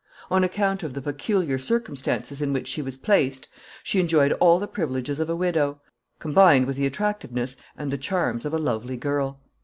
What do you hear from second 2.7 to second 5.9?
was placed, she enjoyed all the privileges of a widow,